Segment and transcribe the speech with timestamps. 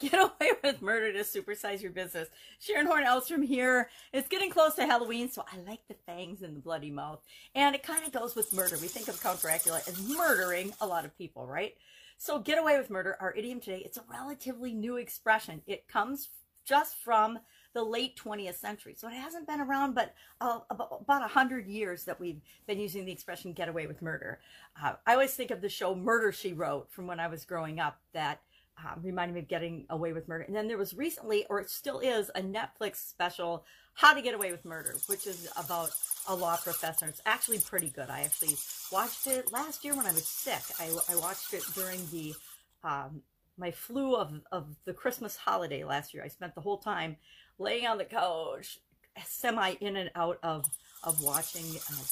[0.00, 2.28] Get away with murder to supersize your business.
[2.58, 3.90] Sharon Horn Elstrom here.
[4.12, 7.20] It's getting close to Halloween, so I like the fangs and the bloody mouth.
[7.54, 8.76] And it kind of goes with murder.
[8.80, 11.74] We think of Count Dracula as murdering a lot of people, right?
[12.16, 15.62] So get away with murder, our idiom today, it's a relatively new expression.
[15.66, 16.28] It comes
[16.64, 17.38] just from
[17.72, 18.94] the late 20th century.
[18.96, 23.04] So it hasn't been around, but uh, about, about 100 years that we've been using
[23.04, 24.40] the expression get away with murder.
[24.82, 27.78] Uh, I always think of the show Murder She Wrote from when I was growing
[27.78, 28.40] up that
[28.84, 30.44] um, reminded me of getting away with murder.
[30.44, 34.34] And then there was recently, or it still is, a Netflix special, How to Get
[34.34, 35.90] Away with Murder, which is about
[36.28, 37.06] a law professor.
[37.06, 38.08] It's actually pretty good.
[38.08, 38.54] I actually
[38.92, 40.62] watched it last year when I was sick.
[40.78, 42.34] I, I watched it during the
[42.82, 43.22] um,
[43.58, 46.22] my flu of, of the Christmas holiday last year.
[46.24, 47.16] I spent the whole time
[47.58, 48.78] laying on the couch,
[49.26, 50.64] semi in and out of
[51.02, 52.04] of watching uh,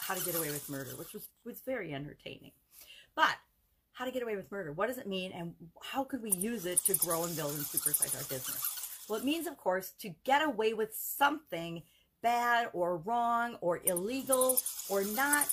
[0.00, 2.52] How to Get Away with Murder, which was was very entertaining.
[3.14, 3.36] But
[4.00, 4.72] how to get away with murder.
[4.72, 7.60] What does it mean and how could we use it to grow and build and
[7.60, 9.04] supersize our business?
[9.06, 11.82] Well, it means, of course, to get away with something
[12.22, 14.56] bad or wrong or illegal
[14.88, 15.48] or not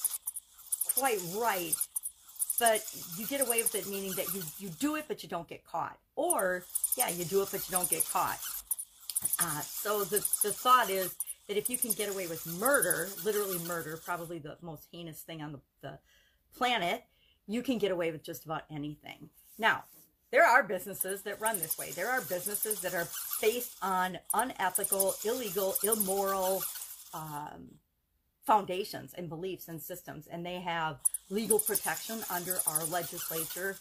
[0.96, 1.76] quite right,
[2.58, 2.86] but
[3.18, 5.66] you get away with it, meaning that you, you do it, but you don't get
[5.66, 5.98] caught.
[6.16, 6.64] Or,
[6.98, 8.40] yeah, you do it, but you don't get caught.
[9.42, 11.14] Uh, so the, the thought is
[11.50, 15.42] that if you can get away with murder, literally murder, probably the most heinous thing
[15.42, 16.00] on the, the
[16.56, 17.04] planet,
[17.48, 19.30] you can get away with just about anything.
[19.58, 19.86] Now,
[20.32, 21.92] there are businesses that run this way.
[21.92, 23.08] There are businesses that are
[23.42, 26.64] based on unethical, illegal, immoral
[27.14, 27.70] um,
[28.46, 30.98] foundations and beliefs and systems, and they have
[31.30, 33.78] legal protection under our legislature.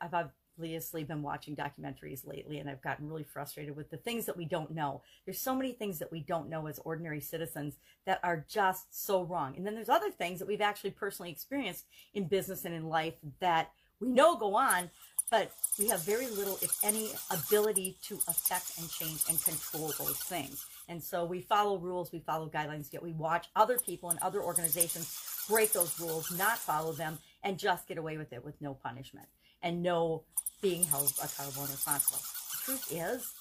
[0.00, 4.26] I've, I've obviously been watching documentaries lately, and I've gotten really frustrated with the things
[4.26, 5.02] that we don't know.
[5.24, 7.74] There's so many things that we don't know as ordinary citizens
[8.06, 9.54] that are just so wrong.
[9.56, 13.14] And then there's other things that we've actually personally experienced in business and in life
[13.40, 14.90] that we know go on,
[15.30, 20.18] but we have very little, if any, ability to affect and change and control those
[20.18, 20.66] things.
[20.88, 24.42] And so we follow rules, we follow guidelines, yet we watch other people and other
[24.42, 25.18] organizations
[25.48, 29.26] break those rules, not follow them, and just get away with it with no punishment
[29.62, 30.24] and no
[30.60, 32.18] being held accountable and responsible.
[32.18, 33.32] The truth is,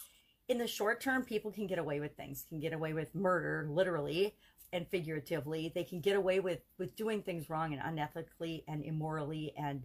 [0.48, 3.68] in the short term, people can get away with things, can get away with murder,
[3.70, 4.36] literally
[4.74, 5.72] and figuratively.
[5.74, 9.84] They can get away with, with doing things wrong and unethically and immorally and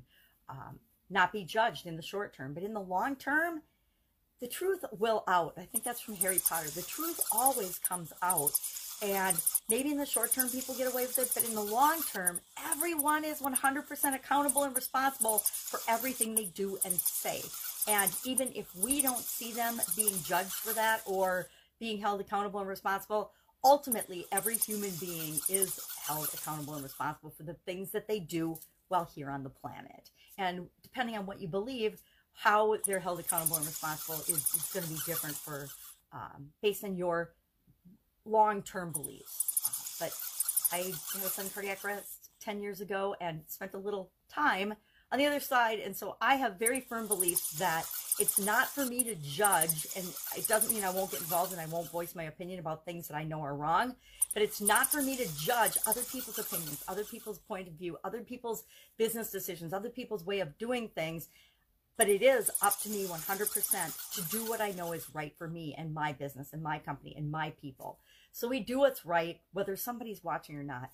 [0.49, 0.79] um,
[1.11, 2.55] not be judged in the short term.
[2.55, 3.63] But in the long term,
[4.41, 5.55] the truth will out.
[5.57, 6.69] I think that's from Harry Potter.
[6.71, 8.53] The truth always comes out.
[9.03, 9.37] And
[9.69, 12.41] maybe in the short term, people get away with it, but in the long term,
[12.71, 17.43] everyone is 100% accountable and responsible for everything they do and say.
[17.89, 21.49] And even if we don't see them being judged for that or
[21.79, 27.43] being held accountable and responsible, ultimately, every human being is held accountable and responsible for
[27.43, 28.57] the things that they do
[28.89, 30.11] while here on the planet.
[30.39, 32.01] And depending on what you believe,
[32.33, 35.69] how they're held accountable and responsible is, is going to be different for
[36.13, 37.33] um, based on your
[38.27, 39.99] long-term beliefs.
[40.01, 40.93] Uh, but I
[41.25, 44.75] a sudden cardiac arrest 10 years ago and spent a little time
[45.13, 45.79] on the other side.
[45.79, 47.85] And so I have very firm beliefs that
[48.19, 49.87] it's not for me to judge.
[49.97, 52.85] And it doesn't mean I won't get involved and I won't voice my opinion about
[52.85, 53.95] things that I know are wrong.
[54.33, 57.97] But it's not for me to judge other people's opinions, other people's point of view,
[58.05, 58.65] other people's
[58.99, 61.29] business decisions, other people's way of doing things
[61.97, 65.49] but it is up to me 100% to do what I know is right for
[65.49, 67.99] me and my business and my company and my people.
[68.33, 70.91] So we do what's right, whether somebody's watching or not.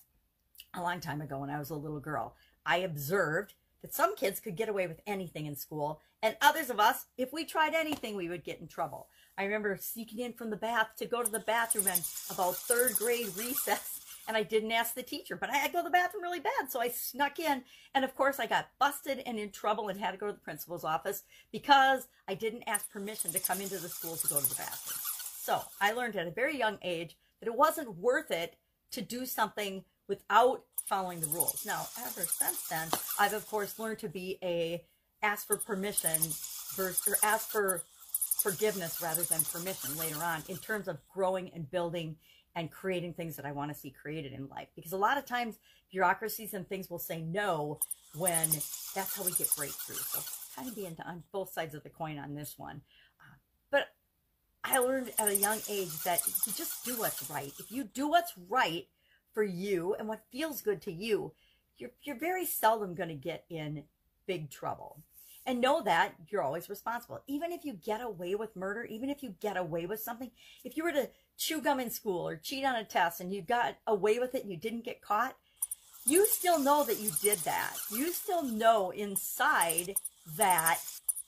[0.73, 4.39] A long time ago, when I was a little girl, I observed that some kids
[4.39, 8.15] could get away with anything in school, and others of us, if we tried anything,
[8.15, 9.09] we would get in trouble.
[9.37, 12.93] I remember sneaking in from the bath to go to the bathroom and about third
[12.95, 15.89] grade recess and I didn't ask the teacher, but I had to go to the
[15.89, 16.69] bathroom really bad.
[16.69, 17.63] So I snuck in.
[17.93, 20.39] And of course, I got busted and in trouble and had to go to the
[20.39, 24.49] principal's office because I didn't ask permission to come into the school to go to
[24.49, 24.99] the bathroom.
[25.41, 28.55] So I learned at a very young age that it wasn't worth it
[28.91, 31.65] to do something without following the rules.
[31.65, 32.87] Now, ever since then,
[33.19, 34.83] I've of course learned to be a
[35.21, 36.19] ask for permission
[36.75, 37.81] versus or ask for
[38.41, 42.17] forgiveness rather than permission later on in terms of growing and building
[42.55, 44.67] and creating things that I want to see created in life.
[44.75, 45.57] Because a lot of times
[45.91, 47.79] bureaucracies and things will say no
[48.15, 48.49] when
[48.93, 50.13] that's how we get breakthroughs.
[50.13, 50.21] So
[50.55, 52.81] kind of be on both sides of the coin on this one.
[53.19, 53.35] Uh,
[53.71, 53.87] but
[54.63, 57.51] I learned at a young age that you just do what's right.
[57.59, 58.87] If you do what's right
[59.33, 61.33] for you and what feels good to you,
[61.77, 63.83] you're, you're very seldom going to get in
[64.27, 65.01] big trouble.
[65.45, 67.21] And know that you're always responsible.
[67.27, 70.31] Even if you get away with murder, even if you get away with something,
[70.63, 73.41] if you were to chew gum in school or cheat on a test and you
[73.41, 75.35] got away with it and you didn't get caught,
[76.05, 77.75] you still know that you did that.
[77.91, 79.95] You still know inside
[80.37, 80.79] that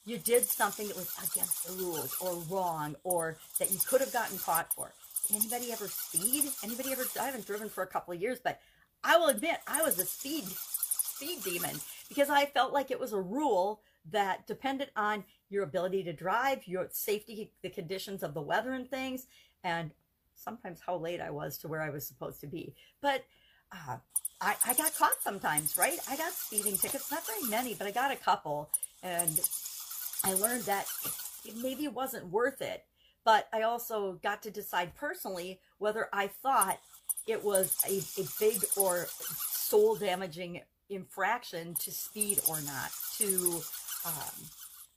[0.06, 4.14] you did something that was against the rules or wrong or that you could have
[4.14, 4.92] gotten caught for.
[5.34, 6.52] Anybody ever speed?
[6.64, 7.04] Anybody ever?
[7.20, 8.60] I haven't driven for a couple of years, but
[9.04, 11.80] I will admit I was a speed speed demon
[12.10, 13.82] because I felt like it was a rule
[14.12, 18.90] that depended on your ability to drive, your safety, the conditions of the weather and
[18.90, 19.28] things,
[19.66, 19.92] and
[20.36, 22.76] sometimes how late I was to where I was supposed to be.
[23.02, 23.26] But
[23.72, 23.98] uh,
[24.40, 25.98] I, I got caught sometimes, right?
[26.10, 28.70] I got speeding tickets, not very many, but I got a couple.
[29.02, 29.42] And
[30.24, 30.86] I learned that
[31.44, 32.84] it, maybe it wasn't worth it.
[33.24, 36.78] But I also got to decide personally whether I thought
[37.28, 40.62] it was a, a big or soul damaging
[40.92, 42.92] infraction to speed or not.
[43.18, 43.62] To,
[44.06, 44.46] um,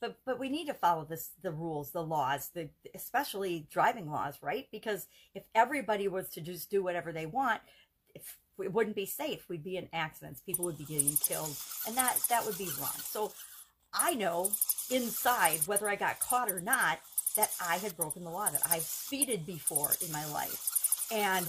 [0.01, 4.35] but but we need to follow this the rules, the laws, the especially driving laws,
[4.41, 4.67] right?
[4.71, 7.61] Because if everybody was to just do whatever they want,
[8.15, 9.47] if it wouldn't be safe.
[9.49, 10.41] We'd be in accidents.
[10.41, 11.55] People would be getting killed,
[11.87, 12.97] and that that would be wrong.
[12.97, 13.31] So
[13.93, 14.51] I know
[14.91, 16.99] inside whether I got caught or not
[17.35, 18.49] that I had broken the law.
[18.49, 21.47] That I've speeded before in my life, and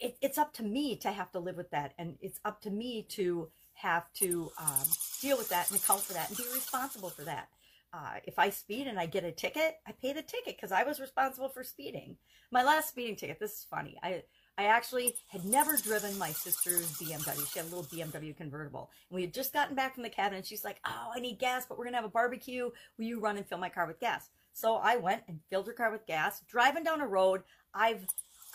[0.00, 2.70] it, it's up to me to have to live with that, and it's up to
[2.70, 3.48] me to
[3.80, 4.86] have to um,
[5.20, 7.48] deal with that and account for that and be responsible for that.
[7.92, 10.82] Uh, if I speed and I get a ticket, I pay the ticket because I
[10.82, 12.16] was responsible for speeding.
[12.50, 13.96] My last speeding ticket, this is funny.
[14.02, 14.22] I
[14.58, 17.50] I actually had never driven my sister's BMW.
[17.50, 18.90] She had a little BMW convertible.
[19.08, 21.38] And we had just gotten back from the cabin and she's like, Oh, I need
[21.38, 22.68] gas, but we're going to have a barbecue.
[22.98, 24.28] Will you run and fill my car with gas?
[24.52, 27.42] So I went and filled her car with gas, driving down a road
[27.72, 28.04] I've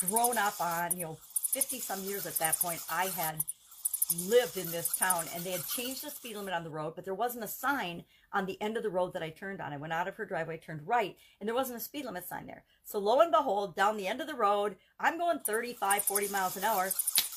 [0.09, 1.17] grown up on, you know,
[1.51, 2.81] 50 some years at that point.
[2.91, 3.37] I had
[4.21, 7.05] lived in this town and they had changed the speed limit on the road, but
[7.05, 9.73] there wasn't a sign on the end of the road that I turned on.
[9.73, 12.45] I went out of her driveway, turned right, and there wasn't a speed limit sign
[12.47, 12.63] there.
[12.83, 16.57] So lo and behold, down the end of the road, I'm going 35, 40 miles
[16.57, 16.91] an hour,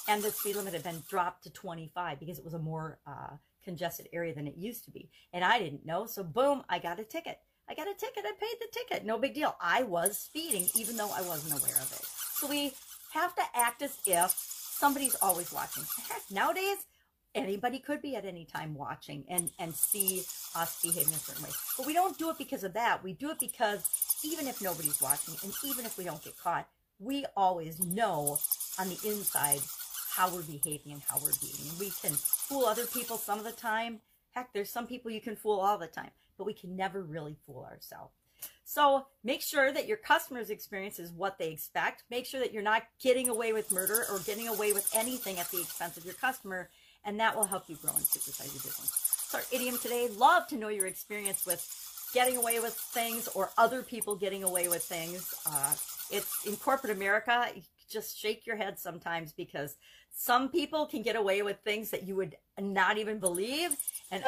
[0.09, 3.37] and the speed limit had been dropped to 25 because it was a more uh,
[3.65, 5.11] congested area than it used to be.
[5.33, 7.39] And I didn't know, so boom, I got a ticket.
[7.69, 8.25] I got a ticket.
[8.25, 9.05] I paid the ticket.
[9.05, 9.57] No big deal.
[9.61, 12.07] I was speeding, even though I wasn't aware of it.
[12.35, 12.73] So we
[13.13, 15.85] have to act as if somebody's always watching.
[16.09, 16.79] Heck, nowadays,
[17.35, 20.23] anybody could be at any time watching and and see
[20.55, 21.51] us behaving in a certain way.
[21.77, 23.03] But we don't do it because of that.
[23.03, 23.89] We do it because
[24.25, 26.69] even if nobody's watching and even if we don't get caught
[26.99, 28.39] we always know
[28.79, 29.61] on the inside
[30.13, 31.79] how we're behaving and how we're being.
[31.79, 34.01] We can fool other people some of the time.
[34.31, 37.37] Heck there's some people you can fool all the time but we can never really
[37.47, 38.15] fool ourselves
[38.65, 42.05] so make sure that your customer's experience is what they expect.
[42.11, 45.51] Make sure that you're not getting away with murder or getting away with anything at
[45.51, 46.69] the expense of your customer
[47.07, 48.93] and that will help you grow and supersize your business.
[49.29, 51.65] So our idiom today, love to know your experience with
[52.13, 55.33] getting away with things or other people getting away with things.
[55.47, 55.75] Uh,
[56.11, 57.47] it's in corporate America,
[57.89, 59.77] just shake your head sometimes because
[60.13, 63.77] some people can get away with things that you would not even believe
[64.11, 64.25] and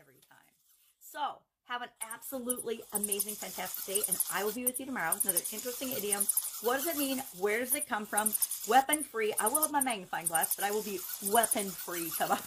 [0.00, 0.52] every time.
[1.00, 1.88] So have an
[2.24, 5.12] absolutely amazing, fantastic day, and I will be with you tomorrow.
[5.22, 6.26] Another interesting idiom.
[6.62, 7.22] What does it mean?
[7.38, 8.32] Where does it come from?
[8.66, 9.34] Weapon free.
[9.38, 10.98] I will have my magnifying glass, but I will be
[11.28, 12.40] weapon free tomorrow.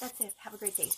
[0.00, 0.34] That's it.
[0.38, 0.90] Have a great day.